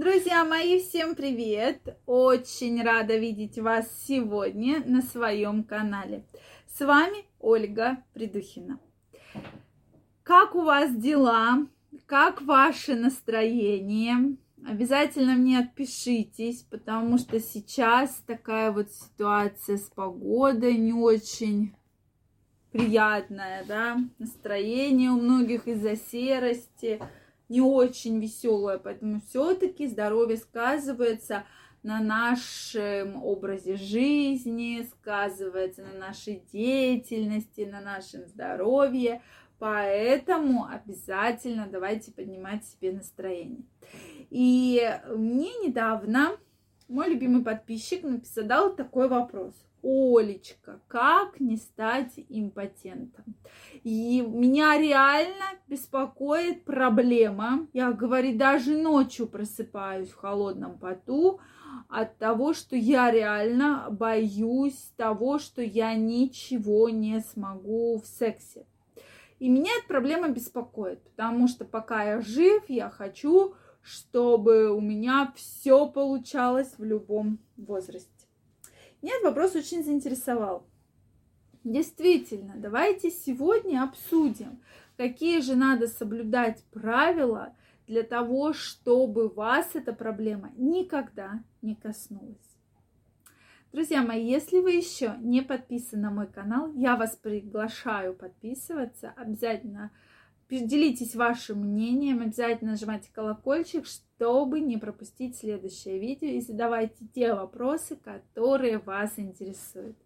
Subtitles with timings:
[0.00, 1.98] Друзья мои, всем привет!
[2.06, 6.24] Очень рада видеть вас сегодня на своем канале.
[6.66, 8.80] С вами Ольга Придухина.
[10.22, 11.66] Как у вас дела?
[12.06, 14.38] Как ваше настроение?
[14.66, 21.74] Обязательно мне отпишитесь, потому что сейчас такая вот ситуация с погодой не очень
[22.72, 27.02] приятная, да, настроение у многих из-за серости,
[27.50, 31.44] не очень веселое, поэтому все-таки здоровье сказывается
[31.82, 39.20] на нашем образе жизни, сказывается на нашей деятельности, на нашем здоровье.
[39.58, 43.64] Поэтому обязательно давайте поднимать себе настроение.
[44.30, 46.30] И мне недавно
[46.88, 49.54] мой любимый подписчик написал, такой вопрос.
[49.82, 53.24] Олечка, как не стать импотентом?
[53.82, 57.66] И меня реально беспокоит проблема.
[57.72, 61.40] Я, говорю, даже ночью просыпаюсь в холодном поту
[61.88, 68.66] от того, что я реально боюсь того, что я ничего не смогу в сексе.
[69.38, 75.32] И меня эта проблема беспокоит, потому что пока я жив, я хочу, чтобы у меня
[75.34, 78.19] все получалось в любом возрасте.
[79.02, 80.66] Этот вопрос очень заинтересовал.
[81.64, 84.62] Действительно, давайте сегодня обсудим,
[84.96, 87.54] какие же надо соблюдать правила
[87.86, 92.36] для того, чтобы вас эта проблема никогда не коснулась.
[93.72, 99.12] Друзья мои, если вы еще не подписаны на мой канал, я вас приглашаю подписываться.
[99.16, 99.92] Обязательно
[100.50, 107.96] делитесь вашим мнением, обязательно нажимайте колокольчик, чтобы не пропустить следующее видео и задавайте те вопросы,
[107.96, 109.96] которые вас интересуют.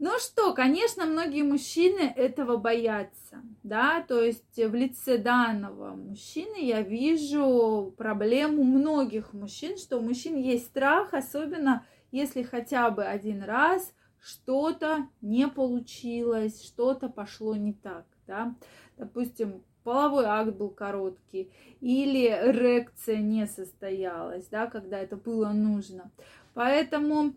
[0.00, 6.82] Ну что, конечно, многие мужчины этого боятся, да, то есть в лице данного мужчины я
[6.82, 13.92] вижу проблему многих мужчин, что у мужчин есть страх, особенно если хотя бы один раз
[14.20, 18.54] что-то не получилось, что-то пошло не так, да
[18.98, 21.50] допустим, половой акт был короткий,
[21.80, 26.10] или эрекция не состоялась, да, когда это было нужно.
[26.54, 27.34] Поэтому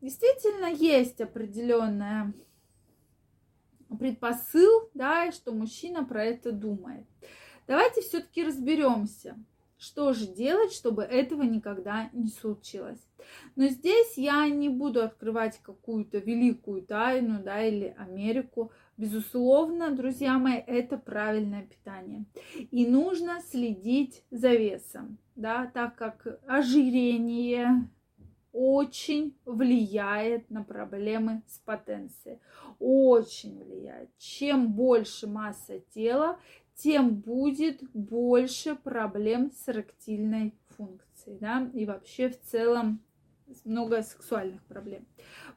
[0.00, 2.32] действительно есть определенная
[3.98, 7.06] предпосыл, да, что мужчина про это думает.
[7.66, 9.36] Давайте все-таки разберемся,
[9.78, 13.00] что же делать, чтобы этого никогда не случилось.
[13.56, 18.72] Но здесь я не буду открывать какую-то великую тайну, да, или Америку.
[19.00, 22.26] Безусловно, друзья мои, это правильное питание.
[22.70, 27.88] И нужно следить за весом, да, так как ожирение
[28.52, 32.40] очень влияет на проблемы с потенцией.
[32.78, 34.10] Очень влияет.
[34.18, 36.38] Чем больше масса тела,
[36.74, 43.00] тем будет больше проблем с эректильной функцией, да, и вообще в целом
[43.64, 45.06] много сексуальных проблем.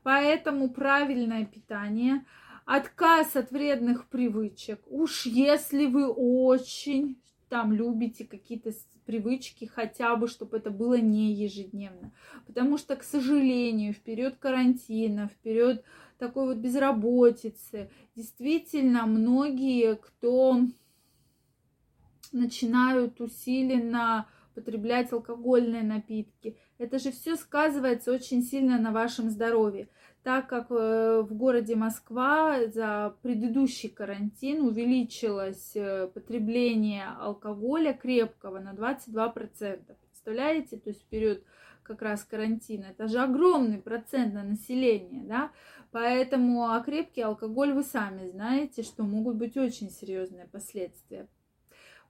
[0.01, 2.25] Поэтому правильное питание–
[2.65, 4.81] отказ от вредных привычек.
[4.87, 7.17] Уж если вы очень
[7.49, 8.71] там любите какие-то
[9.05, 12.11] привычки, хотя бы, чтобы это было не ежедневно.
[12.47, 15.83] Потому что, к сожалению, в период карантина, в период
[16.17, 20.61] такой вот безработицы, действительно, многие, кто
[22.31, 29.87] начинают усиленно потреблять алкогольные напитки, это же все сказывается очень сильно на вашем здоровье
[30.23, 38.73] так как э, в городе Москва за предыдущий карантин увеличилось э, потребление алкоголя крепкого на
[38.73, 39.95] 22%.
[40.09, 40.77] Представляете?
[40.77, 41.43] То есть в период
[41.83, 42.85] как раз карантина.
[42.85, 45.51] Это же огромный процент на население, да?
[45.91, 51.27] Поэтому а крепкий алкоголь вы сами знаете, что могут быть очень серьезные последствия.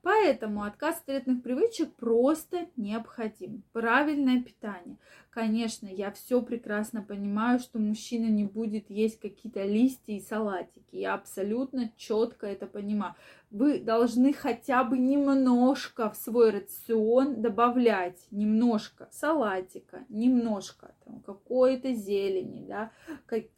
[0.04, 3.62] Поэтому отказ от вредных привычек просто необходим.
[3.72, 4.98] Правильное питание.
[5.30, 10.96] Конечно, я все прекрасно понимаю, что мужчина не будет есть какие-то листья и салатики.
[10.96, 13.14] Я абсолютно четко это понимаю.
[13.50, 20.94] Вы должны хотя бы немножко в свой рацион добавлять немножко салатика, немножко
[21.24, 22.90] какой-то зелени, да,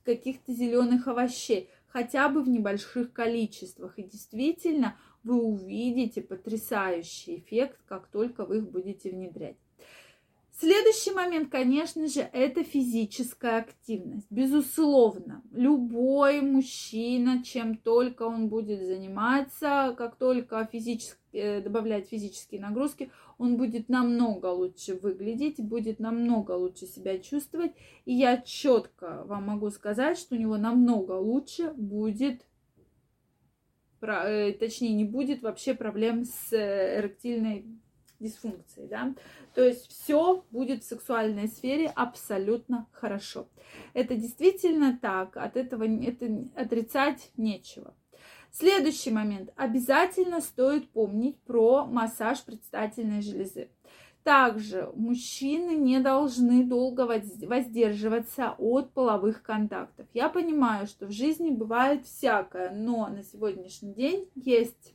[0.04, 3.98] каких-то зеленых овощей, хотя бы в небольших количествах.
[3.98, 9.56] И действительно, вы увидите потрясающий эффект, как только вы их будете внедрять.
[10.58, 14.26] Следующий момент, конечно же, это физическая активность.
[14.30, 23.10] Безусловно, любой мужчина, чем только он будет заниматься, как только физически, э, добавлять физические нагрузки,
[23.36, 27.72] он будет намного лучше выглядеть, будет намного лучше себя чувствовать.
[28.06, 32.46] И я четко вам могу сказать, что у него намного лучше будет
[34.02, 37.66] Э, точнее, не будет вообще проблем с э, эректильной
[38.20, 39.14] дисфункцией, да.
[39.54, 43.48] То есть все будет в сексуальной сфере абсолютно хорошо.
[43.94, 47.94] Это действительно так, от этого это отрицать нечего.
[48.50, 49.52] Следующий момент.
[49.56, 53.68] Обязательно стоит помнить про массаж предстательной железы.
[54.22, 60.06] Также мужчины не должны долго воздерживаться от половых контактов.
[60.14, 64.94] Я понимаю, что в жизни бывает всякое, но на сегодняшний день есть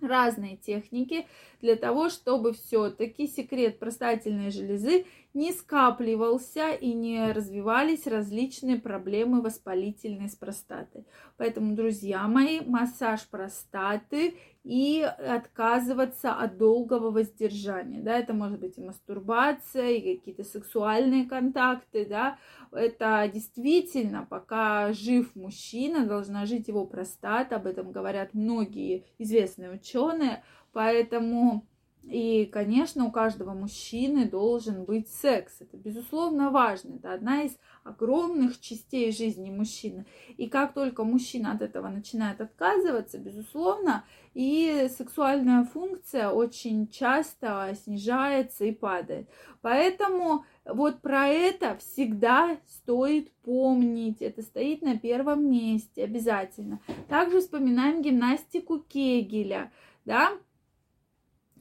[0.00, 1.26] разные техники
[1.60, 5.06] для того, чтобы все-таки секрет простательной железы
[5.38, 11.06] не скапливался и не развивались различные проблемы воспалительной с простатой.
[11.36, 18.02] Поэтому, друзья мои, массаж простаты и отказываться от долгого воздержания.
[18.02, 22.36] Да, это может быть и мастурбация, и какие-то сексуальные контакты, да.
[22.72, 30.42] Это действительно, пока жив мужчина, должна жить его простата, об этом говорят многие известные ученые,
[30.72, 31.64] поэтому
[32.04, 35.60] и, конечно, у каждого мужчины должен быть секс.
[35.60, 36.96] Это, безусловно, важно.
[36.96, 40.06] Это одна из огромных частей жизни мужчины.
[40.38, 48.64] И как только мужчина от этого начинает отказываться, безусловно, и сексуальная функция очень часто снижается
[48.64, 49.28] и падает.
[49.60, 54.22] Поэтому вот про это всегда стоит помнить.
[54.22, 56.80] Это стоит на первом месте обязательно.
[57.08, 59.70] Также вспоминаем гимнастику Кегеля.
[60.06, 60.32] Да,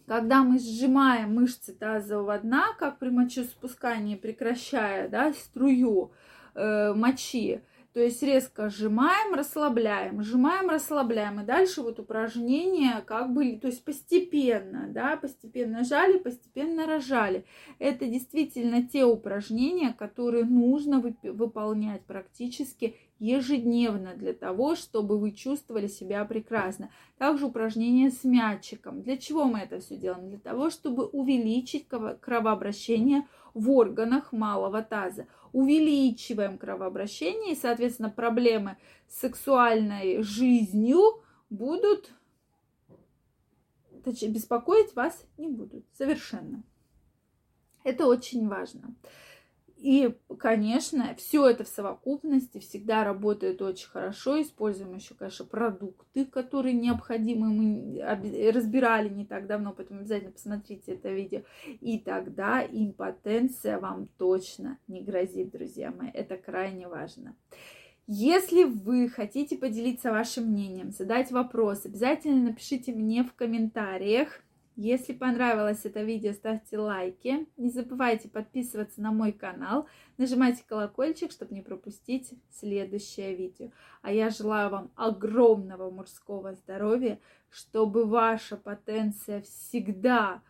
[0.08, 6.14] когда мы сжимаем мышцы тазового дна, как при мочеспускании, прекращая да, струю
[6.56, 7.62] э, мочи,
[7.98, 11.42] то есть резко сжимаем, расслабляем, сжимаем, расслабляем.
[11.42, 17.44] И дальше вот упражнение как бы, то есть постепенно, да, постепенно жали, постепенно рожали.
[17.80, 26.24] Это действительно те упражнения, которые нужно выполнять практически ежедневно для того, чтобы вы чувствовали себя
[26.26, 26.90] прекрасно.
[27.18, 29.02] Также упражнения с мячиком.
[29.02, 30.30] Для чего мы это все делаем?
[30.30, 35.28] Для того, чтобы увеличить кровообращение в органах малого таза.
[35.52, 38.78] Увеличиваем кровообращение, и, соответственно, проблемы
[39.08, 42.12] с сексуальной жизнью будут
[44.06, 46.64] беспокоить вас не будут совершенно.
[47.84, 48.94] Это очень важно.
[49.78, 54.42] И, конечно, все это в совокупности всегда работает очень хорошо.
[54.42, 57.50] Используем еще, конечно, продукты, которые необходимы.
[57.50, 61.42] Мы разбирали не так давно, поэтому обязательно посмотрите это видео.
[61.80, 66.10] И тогда импотенция вам точно не грозит, друзья мои.
[66.12, 67.36] Это крайне важно.
[68.08, 74.42] Если вы хотите поделиться вашим мнением, задать вопрос, обязательно напишите мне в комментариях.
[74.80, 77.48] Если понравилось это видео, ставьте лайки.
[77.58, 79.88] Не забывайте подписываться на мой канал.
[80.20, 83.72] Нажимайте колокольчик, чтобы не пропустить следующее видео.
[84.04, 87.20] А я желаю вам огромного мужского здоровья,
[87.50, 90.44] чтобы ваша потенция всегда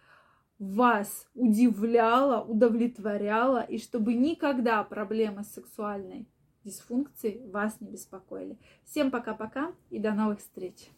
[0.59, 6.27] вас удивляла, удовлетворяла, и чтобы никогда проблемы с сексуальной
[6.65, 8.59] дисфункцией вас не беспокоили.
[8.83, 10.89] Всем пока-пока и до новых встреч!